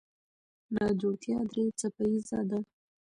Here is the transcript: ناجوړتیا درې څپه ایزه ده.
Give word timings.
ناجوړتیا 0.73 1.37
درې 1.51 1.65
څپه 1.79 2.03
ایزه 2.11 2.39
ده. 2.49 2.59